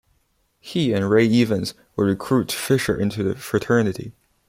[0.59, 4.13] He and Ray Evans would recruit Fisher into the fraternity.